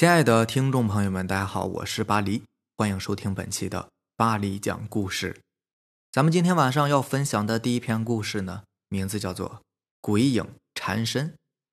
[0.00, 2.42] 亲爱的听众朋友们，大家好，我是巴黎，
[2.78, 5.42] 欢迎收听本期的巴黎讲故事。
[6.10, 9.48] 咱们今天晚上要分享的第一篇故事呢，名字叫做
[10.00, 11.28] 《鬼影缠身》，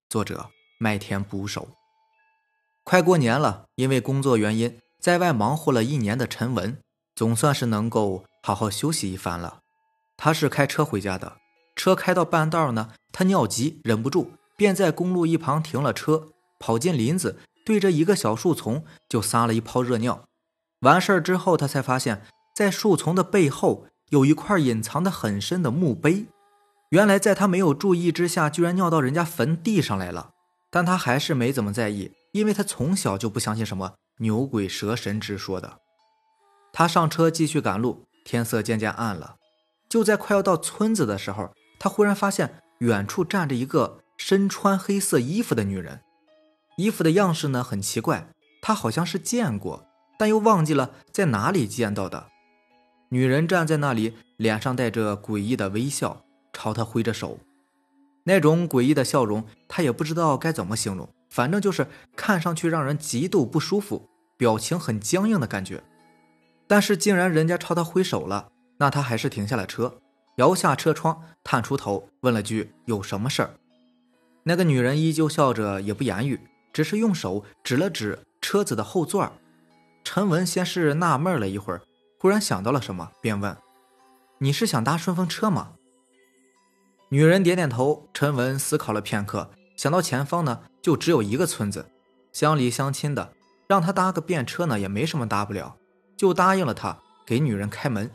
[0.10, 1.70] 作者麦田捕手。
[2.84, 6.78] 快过年了，因为工作原因，在外忙活了一年的陈文，
[7.16, 9.59] 总算是能够好好休息一番了。
[10.18, 11.38] 他是开车回家的，
[11.78, 16.28] 车开到半道呢，他尿急，忍不住，便在公路一旁停了车，
[16.60, 17.39] 跑进林子。
[17.68, 20.24] 对着一个小树丛就撒了一泡热尿，
[20.80, 22.21] 完事儿之后，他才发现，
[22.56, 26.28] 在树丛的背后有一块隐藏的很深的墓碑。
[26.92, 30.30] 原来在他没有注意之下，居然尿到人家坟地上来了。
[30.72, 35.80] 但他还是没怎么在意，因为他从小就不相信什么牛鬼蛇神之说的。
[36.72, 39.36] 他上车继续赶路，天色渐渐暗了。
[39.89, 46.00] 就在快要到村子的时候，他忽然发现远处站着一个身穿黑色衣服的女人。
[46.78, 48.30] 衣服的样式呢很奇怪，
[48.61, 52.28] 他好像是见过，但又忘记了在哪里见到的。
[53.09, 57.39] 女人站在那里，脸上带着诡异的微笑，朝他挥着手。
[58.25, 65.84] 那种诡异的笑容，他也不知道该怎么形容，反正就是看上去让人极度不舒服，表情很僵硬的感觉。
[66.67, 69.97] 但是竟然人家朝他挥手了，那他还是停下了车，
[70.36, 73.52] 摇下车窗，探出头问了句：“有什么事儿？”
[74.44, 76.39] 那个女人依旧笑着，也不言语。
[76.78, 79.33] 只是用手指了指车子的后座
[80.03, 81.81] 陈文先是纳闷了一会儿，
[82.19, 83.58] 忽然想到了什么，便问
[84.38, 85.72] ：“你是想搭顺风车吗？”
[87.09, 88.08] 女人点点头。
[88.14, 91.89] 陈文思考了片刻，想到前方呢就只有一个村子，
[92.31, 93.34] 乡里乡亲的，
[93.67, 95.78] 让他搭个便车呢也没什么大不了，
[96.16, 98.12] 就答应了他，给女人开门。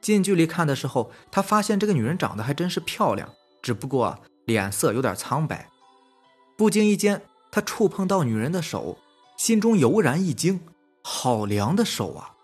[0.00, 3.28] 近距离看的时候，他发现这个女人长得还真是漂亮，
[3.62, 5.68] 只不过脸色有点苍白。
[6.58, 7.22] 不经意间。
[7.52, 8.96] 他触碰到女人的手，
[9.36, 10.58] 心中油然一惊，
[11.02, 12.34] 好凉的手啊！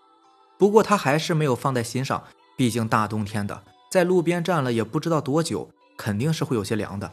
[0.59, 2.23] 不过他还是没有放在心上，
[2.55, 7.11] 毕竟大冬天的，在路边站了也不知道多久，肯定是会有些凉的。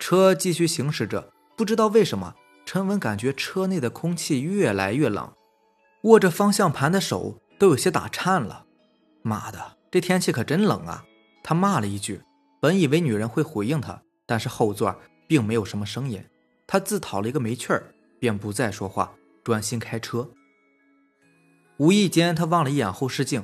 [0.00, 2.34] 车继续行驶着，不知道为什么，
[2.66, 5.32] 陈文感觉车内的空气越来越冷，
[6.02, 8.64] 握着方向盘的手都有些打颤了。
[9.22, 11.04] 妈的，这天气可真冷啊！
[11.44, 12.22] 他骂了一句，
[12.58, 14.96] 本以为女人会回应他，但是后座
[15.28, 16.24] 并没有什么声音。
[16.72, 17.82] 他自讨了一个没趣儿，
[18.20, 20.30] 便不再说话，专心开车。
[21.78, 23.42] 无意间，他望了一眼后视镜，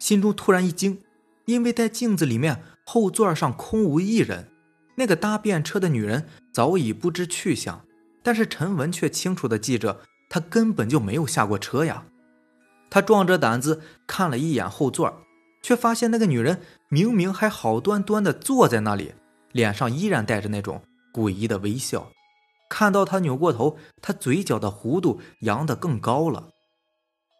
[0.00, 0.98] 心中突然一惊，
[1.44, 4.48] 因为在镜子里面，后座上空无一人。
[4.96, 7.84] 那个搭便车的女人早已不知去向，
[8.24, 12.06] 但是陈文却清楚地记着，她根本就没有下过车呀。
[12.90, 15.22] 他壮着胆子看了一眼后座，
[15.62, 19.14] 却发现那个女人明明还好端端地坐在那里，
[19.52, 20.82] 脸上依然带着那种
[21.12, 22.10] 诡异的微笑。
[22.68, 26.48] 看到他扭过头，他嘴角的弧度扬得更高了。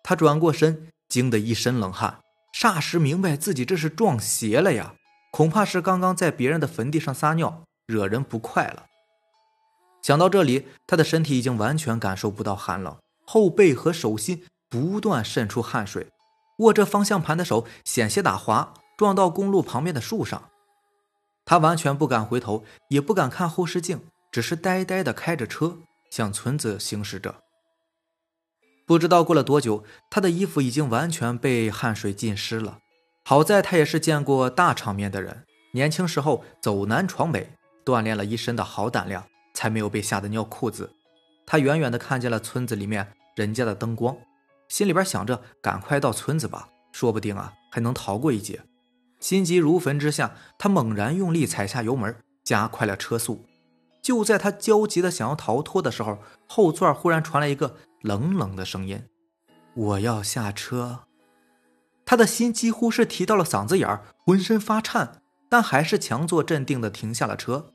[0.02, 2.20] 他转过身，惊得一身冷汗，
[2.54, 4.94] 霎时明白自己这是撞邪了呀！
[5.32, 8.86] 恐怕是刚刚在别人的坟地上撒尿，惹人不快了。
[10.02, 16.06] 想到这里，他的身体已经完全感受不到寒冷，后背和手心不断渗出汗水，
[16.58, 20.50] 握着方向盘的手险些打滑，撞到公路旁边的树上。
[21.44, 24.00] 他完全不敢回头，也不敢看后视镜。
[24.30, 25.78] 只是呆呆的开着车
[26.10, 27.36] 向村子行驶着。
[28.86, 32.78] 不知道过了多久，他的衣服已经完全被汗水浸湿了。
[33.24, 37.50] 好在他也是见过大场面的人，年轻时候走南闯北，
[37.84, 40.92] 锻炼了一身的好胆量，才没有被吓得尿裤子。
[41.44, 44.16] 他远远的看见了村子里面人家的灯光，
[44.68, 48.60] 心里边想着赶快到村子吧，说不定啊还能逃过一劫。
[49.18, 53.44] 心急如焚之下，他猛然用力踩下油门，加快了车速。
[54.06, 59.02] 就在他焦急的想要逃脱的时候，后座忽然传来一个冷冷的声音
[59.74, 61.06] ：“我要下车。”
[62.06, 67.72] 他的心几乎是提到了嗓子眼儿，浑身发颤，但还是强作镇定的停下了车。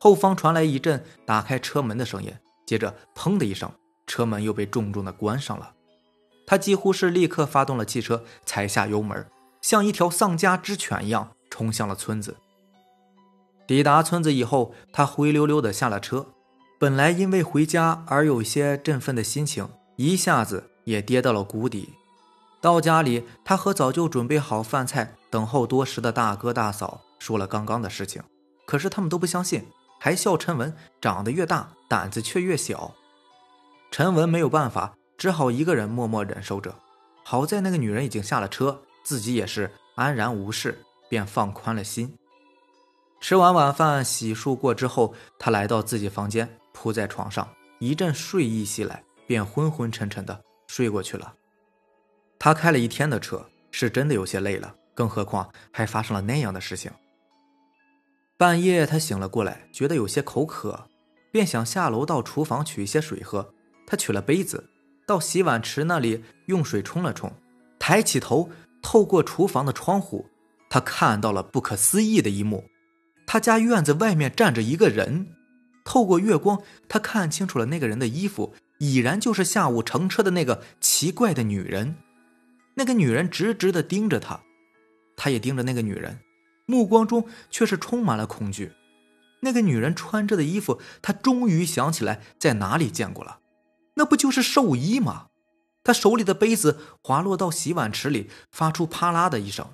[0.00, 2.34] 后方传来一阵打开车门的声音，
[2.66, 3.70] 接着“砰”的一声，
[4.04, 5.74] 车门又被重重的关上了。
[6.44, 9.24] 他几乎是立刻发动了汽车，踩下油门，
[9.62, 12.36] 像一条丧家之犬一样冲向了村子。
[13.66, 16.26] 抵达村子以后，他灰溜溜的下了车。
[16.78, 21.94] 本来因为回家而有些振奋的心情，一下子也跌到了谷底。
[22.60, 28.22] 到家里，他和早就准备好饭菜、等候多时的大哥大嫂说了刚刚的事情，
[28.66, 29.66] 可是他们都不相信，
[29.98, 32.94] 还笑陈文长得越大，胆子却越小。
[33.90, 36.74] 陈文没有办法，只好一个人默默忍受着。
[37.24, 42.14] 好在那个女人已经下了车，自己也是安然无事，便放宽了心。
[43.20, 47.48] 吃完晚饭，洗漱过之后，他来到自己房间，铺在床上，
[47.80, 51.34] 一阵睡意袭来，便昏昏沉沉的睡过去了。
[52.38, 56.92] 他开了一天的车，是真的有些累了，更何况还发生了那样的事情。
[58.36, 60.88] 半夜他醒了过来，觉得有些口渴，
[61.32, 63.54] 便想下楼到厨房取一些水喝。
[63.86, 64.68] 他取了杯子，
[65.06, 67.32] 到洗碗池那里用水冲了冲，
[67.78, 68.50] 抬起头，
[68.82, 70.26] 透过厨房的窗户，
[70.68, 72.64] 他看到了不可思议的一幕：
[73.26, 75.34] 他家院子外面站着一个人。
[75.84, 81.96] 透过月光，他看清楚了那个人的衣服，已然就是下午乘车的那个奇怪的女人。
[82.74, 84.40] 那个女人直直的盯着他，
[85.16, 86.18] 他也盯着那个女人，
[86.66, 88.72] 目光中却是充满了恐惧。
[89.40, 93.38] 那个女人穿着的衣服，他终于想起来在哪里见过了，
[93.94, 95.26] 那不就是寿衣吗？
[95.84, 99.70] 他手里的杯子滑落到洗碗池里，发出啪啦的一声，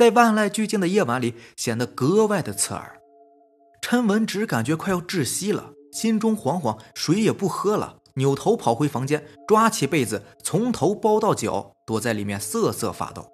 [0.00, 2.98] 在万籁俱静的夜晚里显得格外的刺耳。
[3.82, 13.30] 陈文只感觉快要窒息了，心中惶惶，水也不喝了，扭头跑回房间，抓起被子，从头包到脚，躲在里面瑟瑟发抖。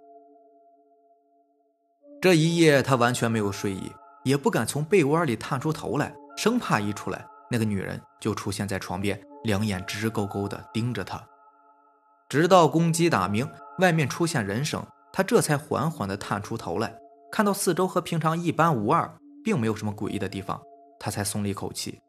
[2.21, 3.93] 这一夜他完全没有睡意，
[4.25, 11.25] 也不敢从被窝里探出头来，生怕一出来，那个女人就出现在床边，两眼直勾勾地盯着他。
[12.29, 13.49] 直到公鸡打鸣，
[13.79, 14.85] 外面出现人声，
[15.17, 16.95] 他这才缓缓地探出头来，
[17.33, 19.11] 看到四周和平常一般无二。
[19.43, 20.61] 并没有什么诡异的地方，
[20.99, 22.01] 他才松了一口气，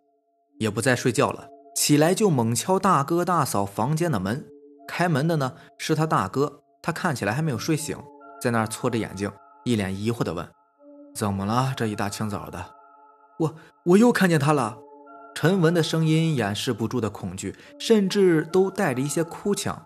[0.58, 1.48] 也不再睡觉了。
[1.76, 4.44] 起来就猛敲大哥大嫂房间的门，
[4.88, 7.96] 开门的呢是他大哥，他看起来还没有睡醒，
[8.42, 9.32] 在那儿搓着眼睛，
[9.64, 10.50] 一脸疑惑的问
[11.14, 11.74] ：“怎么了？
[11.78, 12.74] 这一大清早的
[13.38, 13.56] ？”“我
[13.86, 14.80] 我又看见他了。”
[15.36, 19.86] 陈文的声音掩饰不住的恐惧，甚至都带着一些哭腔。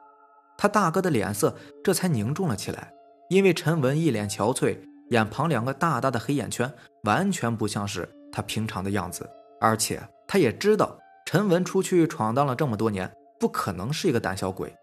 [0.57, 2.93] 他大哥的脸色这才凝重了起来，
[3.31, 4.77] 因为陈文一脸憔悴。
[5.11, 6.69] 眼旁两个大大的黑眼圈，
[7.03, 9.29] 完全不像是他平常的样子。
[9.61, 14.73] 而且他也知道，陈文出去闯荡了这么多年，不可能是一个胆小鬼。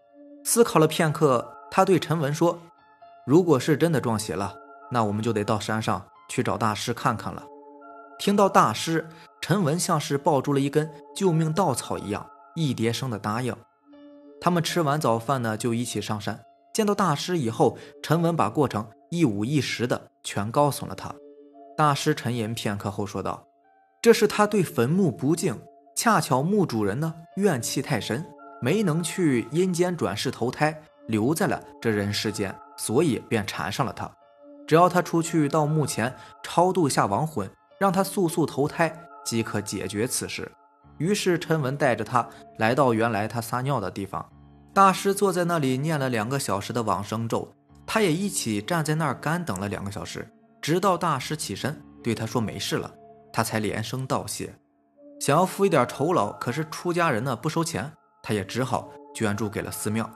[0.43, 2.59] 思考了片刻，他对陈文说
[3.25, 4.55] ：“如果是真的撞邪了，
[4.89, 7.43] 那我们就得到山上去找大师看看了。”
[8.17, 9.07] 听到大师，
[9.41, 13.55] 陈文像是抱住了一根救命稻草一样，一叠声的答应。
[14.41, 16.39] 他们吃完早饭呢，就一起上山。
[16.79, 18.87] 见到大师以后，陈文把过程。
[19.09, 21.13] 一五一十的全告诉了他。
[21.75, 23.45] 大师沉吟片刻后说道
[24.01, 25.59] ：“这是他对坟墓不敬，
[25.93, 28.25] 恰巧墓主人呢怨气太深，
[28.61, 34.09] 没能去阴间转世投胎，留在了这人世间，所以便缠上了他。
[34.65, 40.49] 只要他出去到墓前超度下亡魂，让他速速投胎，即可解决此事。”
[40.97, 42.25] 于是陈文带着他
[42.57, 44.25] 来到原来他撒尿的地方，
[44.73, 47.51] 大师坐在那里念了两个小时的往生咒。
[47.91, 50.31] 他也一起站在那儿干等了两个小时，
[50.61, 52.93] 直到大师起身对他说没事了，
[53.33, 54.53] 他才连声道谢，
[55.19, 60.07] 想要付一点酬劳，可是出家人呢不收钱，他也只好捐助给了寺庙。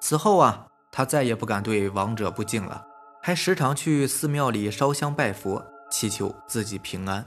[0.00, 2.84] 此后啊，他再也不敢对亡者不敬了，
[3.22, 7.24] 还时常去寺庙里烧香拜佛，祈求自己平安。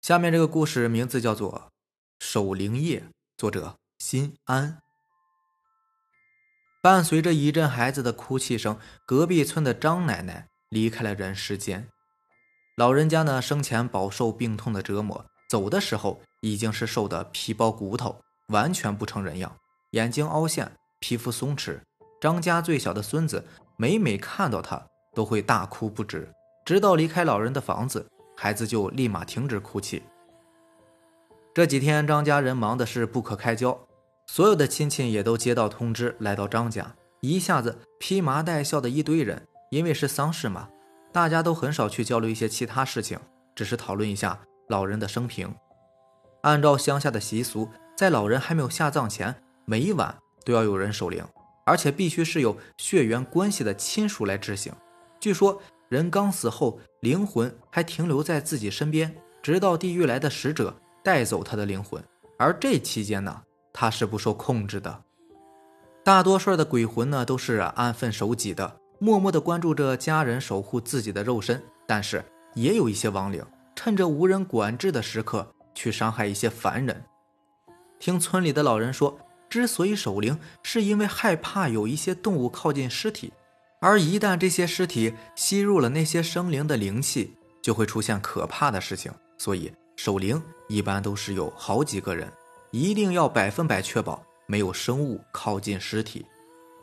[0.00, 1.52] 下面这个故事名字叫做
[2.30, 3.00] 《守灵夜》，
[3.38, 4.82] 作者心安。
[6.82, 11.88] 伴随着一阵孩子的哭泣声，隔壁村的张奶奶离开了人世间。
[12.76, 19.56] 老人家呢，生前饱受病痛的折磨，走的时候已经是瘦得皮包骨头，完全不成人样，
[19.92, 21.80] 眼睛凹陷，皮肤松弛。
[22.20, 23.42] 张家最小的孙子
[23.78, 26.30] 每每看到他，都会大哭不止，
[26.66, 30.02] 直到离开老人的房子，孩子就立马停止哭泣。
[31.58, 33.76] 这几天，张家人忙的是不可开交。
[34.28, 39.44] 所有的亲戚也都接到通知，来到张家，一下子披麻戴孝的一堆人。
[39.70, 40.68] 因为是丧事嘛，
[41.12, 43.18] 大家都很少去交流一些其他事情，
[43.56, 44.38] 只是讨论一下
[44.68, 45.52] 老人的生平。
[46.42, 49.34] 按照乡下的习俗，在老人还没有下葬前，
[49.64, 51.24] 每一晚都要有人守灵，
[51.66, 54.72] 而且必须是有血缘关系的亲属来执行。
[55.18, 59.12] 据说人刚死后，灵魂还停留在自己身边，
[59.42, 62.02] 直到地狱来的使者带走他的灵魂。
[62.38, 63.42] 而这期间呢？
[63.72, 65.04] 他是不受控制的，
[66.04, 71.62] 大多数的鬼魂呢都是安分守己的，默默的关注着家人，守护自己的肉身。
[71.86, 72.24] 但是
[72.54, 73.44] 也有一些亡灵，
[73.76, 77.04] 趁着无人管制的时刻去伤害一些凡人。
[78.00, 79.16] 听村里的老人说，
[79.48, 83.32] 之所以守灵，是因为害怕有一些动物靠近尸体，
[83.80, 89.12] 而一旦这些尸体吸入了那些生灵的灵气，就会出现可怕的事情。
[89.36, 92.32] 所以守灵一般都是有好几个人。
[92.70, 96.24] 一定要百分百确保没有生物靠近尸体。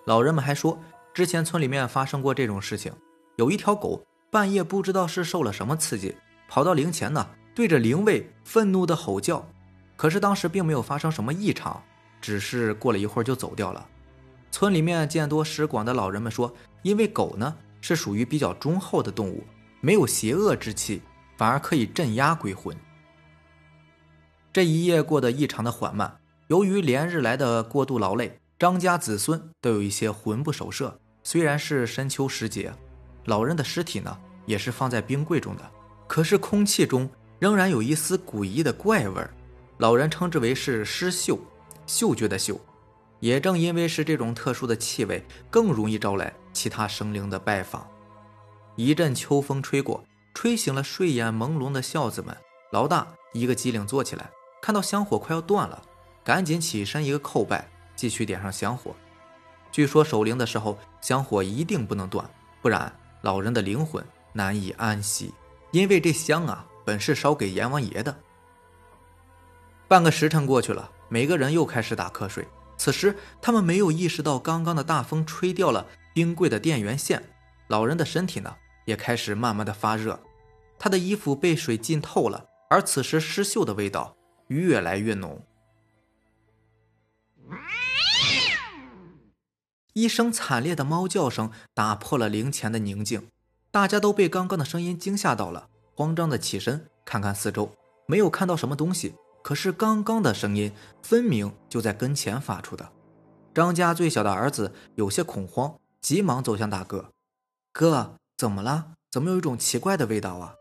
[0.06, 0.78] 老人们还说，
[1.14, 2.92] 之前村里面发生过这种事情：
[3.38, 6.14] 有一条狗半夜不知道是受了什么刺激，
[6.50, 9.48] 跑到灵前呢，对着灵位愤怒的吼叫。
[9.96, 11.82] 可是当时并没有发生什么异常，
[12.20, 13.88] 只是过了一会儿就走掉了。
[14.52, 19.42] 村里面见多识广的老人们说，因为狗呢是属于比较忠厚的动物，
[19.80, 21.02] 没有邪恶之气，
[21.38, 22.76] 反而可以镇压鬼魂。
[24.56, 30.98] 这一夜过得异常的缓慢，由于连日来的过度劳累，张家子孙都有一些魂不守舍。
[31.26, 32.74] 虽然是深秋时节，
[33.26, 35.72] 老人的尸体呢也是放在冰柜中的，
[36.08, 39.30] 可是空气中仍然有一丝诡异的怪味儿。
[39.80, 41.38] 老人称之为是尸嗅，
[41.86, 42.58] 嗅觉的嗅。
[43.20, 47.86] 也正因为是这种特殊的气味，更容易招来其他生灵的拜访。
[48.78, 50.02] 一阵秋风吹过，
[50.34, 52.34] 吹醒了睡眼朦胧的孝子们。
[52.72, 54.32] 老大一个机灵坐起来，
[54.66, 55.80] 看到香火快要断了，
[56.24, 58.96] 赶紧起身一个叩拜，继续点上香火。
[59.72, 62.28] 据说守灵的时候，香火一定不能断，
[62.64, 62.92] 不然
[63.22, 64.04] 老人的灵魂
[64.34, 65.32] 难以安息。
[65.70, 68.18] 因为这香啊，本是烧给阎王爷的。
[69.88, 72.48] 半个时辰过去了，每个人又开始打瞌睡。
[72.76, 77.22] 此时，他们没有意识到刚刚的大风吹掉了冰柜的电源线。
[77.68, 78.56] 老人的身体呢，
[78.86, 80.20] 也开始慢慢的发热，
[80.80, 82.48] 他的衣服被水浸透了。
[82.68, 84.15] 而此时尸锈的味道
[84.48, 85.42] 越来越浓。
[89.94, 93.30] 一声惨烈的猫叫声打破了灵前的宁静，
[93.72, 97.72] 大家都被刚刚的声音惊吓到了，慌张的起身看看四周，
[98.06, 99.16] 没有看到什么东西。
[99.42, 102.92] 可是刚刚的声音分明就在跟前发出的。
[103.54, 107.12] 张家最小的儿子有些恐慌，急忙走向大哥
[107.72, 108.96] ：“哥，怎么了？
[109.10, 110.56] 怎么有一种奇怪的味道啊？”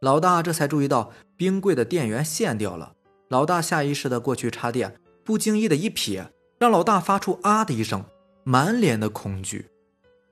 [0.00, 2.95] 老大这才注意到冰柜的电源线掉了。
[3.28, 6.28] 老大下意识的过去插电，不经意的一瞥，
[6.58, 8.04] 让老大发出啊的一声，
[8.44, 9.70] 满脸的恐惧。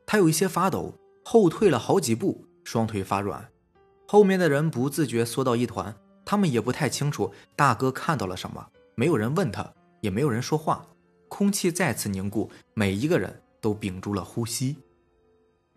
[0.07, 3.49] 他有一些发抖，后退了好几步，双腿发软。
[4.07, 5.95] 后面的人不自觉缩到一团。
[6.27, 10.87] 他们也不太清楚大哥看到了什么，没有人问他，也没有人说话，
[11.29, 14.79] 空气再次凝固，每一个人都屏住了呼吸。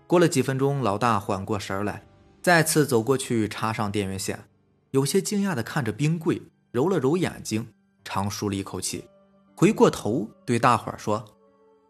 [0.08, 2.06] 过了几分钟，老大缓过神来，
[2.42, 4.46] 再次走过去插上电源线，
[4.92, 9.08] 有些惊讶地看着冰柜，揉了揉眼睛，长舒了一口气，
[9.56, 11.24] 回过头对大伙儿说：“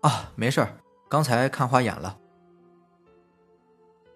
[0.01, 0.77] 啊，没事儿，
[1.10, 2.17] 刚才看花眼了。”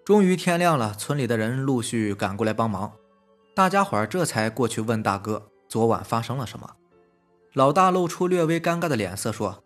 [0.04, 2.92] 终于天亮了，村里的人陆续赶过来帮忙。
[3.54, 6.68] 大家伙儿这才过去问大哥：“昨晚发生了什么？”
[7.54, 9.62] 老大露出略微尴尬的脸色说：“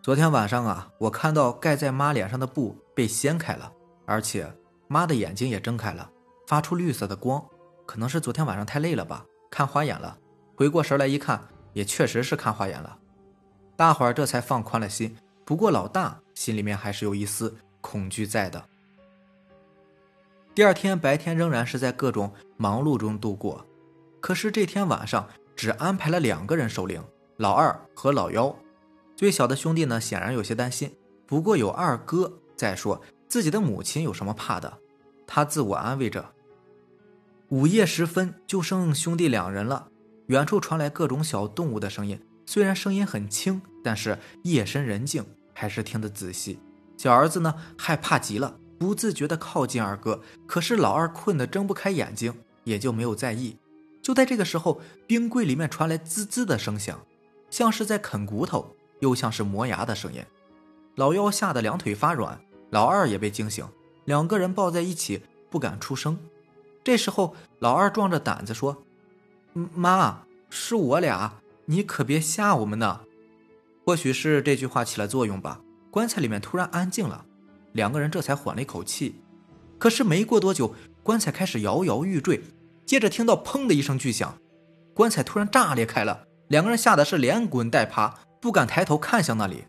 [0.00, 3.72] 昨天晚上啊，我看到盖在妈脸上的布被掀开了，
[4.06, 4.50] 而且
[4.86, 6.08] 妈的眼睛也睁开了，
[6.46, 7.44] 发出绿色的光。
[7.84, 10.16] 可能是昨天晚上太累了吧，看花眼了。
[10.54, 11.42] 回过神来一看，
[11.72, 12.98] 也确实是看花眼了。
[13.76, 15.16] 大伙儿这才放宽了心。
[15.44, 18.64] 不过老大心里面还是有一丝恐惧在的。”
[20.54, 23.64] 第二天白天仍然是在各种忙碌中度过，
[24.20, 27.02] 可是这天晚上只安排了两个人守灵，
[27.36, 28.54] 老二和老幺。
[29.16, 30.94] 最小的兄弟呢，显然有些担心。
[31.26, 34.78] 不过有二哥在说，自己的母亲有什么怕的？
[35.26, 36.32] 他自我安慰着。
[37.50, 39.88] 午夜时分，就剩兄弟两人了。
[40.28, 46.60] 远处传来各种小动物的声音，虽然声音很轻，但是夜深人静，还是听得仔细。
[46.96, 48.56] 小儿子呢，害怕极了。
[48.78, 53.58] 不自觉地靠近二哥，可是老二困得睁不开眼睛，也就没有在意。
[54.00, 57.04] 就在这个时候，冰柜里面传来滋滋的声响，
[57.50, 60.24] 像是在啃骨头，又像是磨牙的声音。
[60.94, 62.40] 老幺吓得两腿发软，
[62.70, 63.66] 老二也被惊醒，
[64.04, 66.16] 两个人抱在一起不敢出声。
[66.82, 68.82] 这时候，老二壮着胆子说
[69.52, 71.34] ：“妈，是我俩，
[71.66, 73.00] 你可别吓我们呢。”
[73.84, 75.60] 或许是这句话起了作用吧，
[75.90, 77.24] 棺材里面突然安静了。
[77.72, 79.20] 两个人这才缓了一口气，
[79.78, 82.42] 可是没过多久，棺材开始摇摇欲坠，
[82.84, 84.38] 接着听到“砰”的一声巨响，
[84.94, 89.64] 棺材突然炸裂开了，两个人吓得是连滚带爬，不敢抬头看向那里。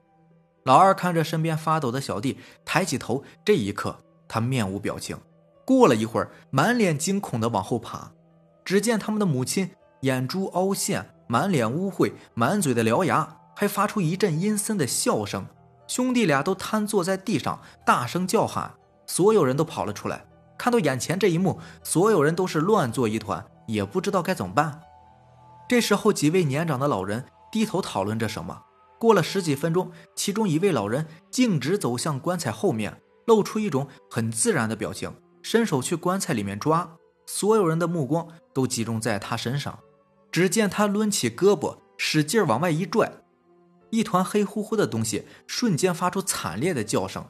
[0.63, 5.17] 老二看着身边发抖的小弟，抬起头，这一刻他面无表情。
[5.65, 8.11] 过了一会儿，满脸惊恐的往后爬，
[8.65, 15.45] 只见他们的母亲眼珠凹陷，满脸污秽，满嘴的獠牙，还发出一阵阴森的笑声。
[15.87, 18.73] 兄弟俩都瘫坐在地上，大声叫喊。
[19.07, 20.25] 所有人都跑了出来，
[20.57, 24.81] 看到眼前这一幕，所有人都是乱作一团，也不知道该怎么办。
[25.67, 28.63] 这时候，几位年长的老人低头讨论着什么。
[28.99, 36.97] 过了十几分钟，其中一位老人径直走向棺材后面，露出一种很自然的表情，伸手去棺材里面抓。
[37.25, 39.79] 所有人的目光都集中在他身上。
[40.31, 43.11] 只见他抡起胳膊，使劲往外一拽。
[43.89, 47.25] 一团黑乎乎的东西瞬间发出惨烈的叫声。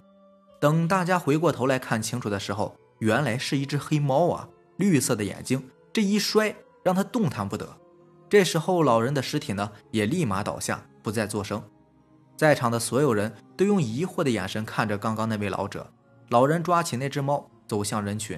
[0.60, 4.48] 等大家回过头来看清楚的时候，原来是一只黑猫啊！
[4.78, 7.78] 绿色的眼睛，这一摔让他动弹不得。
[8.30, 11.64] 这时候，老人的尸体呢也立马倒下，不再作声。
[12.38, 15.92] 在场的所有人都用疑惑的眼神看着刚刚那位老者。
[16.30, 18.38] 老人抓起那只猫，走向人群，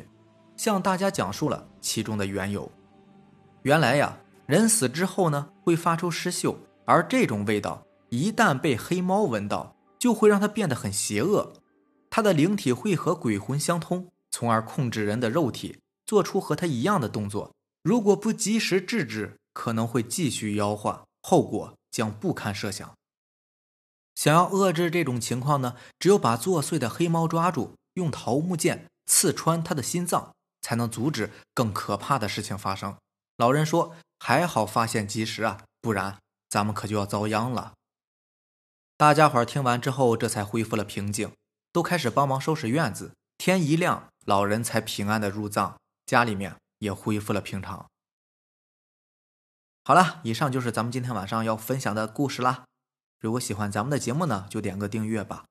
[0.56, 2.72] 向大家讲述了其中的缘由。
[3.64, 11.52] 原来呀，人死之后呢会发出尸臭，而这种味道一旦被黑猫闻到，就会让它变得很邪恶。
[12.12, 17.56] 它的灵体会和鬼魂相通，从而控制人的肉体，做出和它一样的动作。
[17.82, 22.94] 如果不及时制止，可能会继续妖化，后果将不堪设想。
[24.14, 32.98] 想要遏制这种情况呢，只有把作祟的黑猫抓住，用桃木剑刺穿他的心脏，才能阻止更可怕的事情发生。
[33.38, 36.20] 老人说：“还好发现及时啊，不然
[36.50, 37.74] 咱们可就要遭殃了。”
[38.96, 41.34] 大家伙听完之后，这才恢复了平静，
[41.72, 43.14] 都开始帮忙收拾院子。
[43.38, 47.88] 天一亮，老人才平安的入葬，家里面也恢复了平常。
[49.84, 52.64] 好了，以上就是咱们今天晚上要分享的故事啦。
[53.20, 55.46] 如果喜欢咱们的节目呢，就点个订阅吧。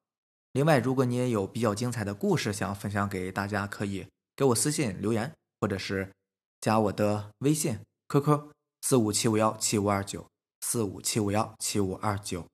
[0.53, 4.07] 另外，如果你也有比较精彩的故事想分享给大家，可以
[4.37, 6.13] 给我私信留言，或者是
[6.61, 7.79] 加我的微信
[8.09, 8.51] QQ
[8.83, 10.27] 四五七五幺七五二九
[10.61, 12.47] 四五七五幺七五二九。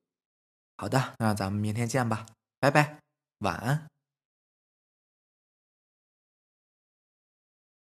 [0.77, 2.27] 好的，那咱们明天见吧，
[2.61, 3.01] 拜拜，
[3.41, 3.89] 晚安。